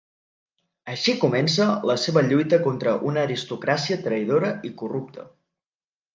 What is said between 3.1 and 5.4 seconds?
una aristocràcia traïdora i corrupta.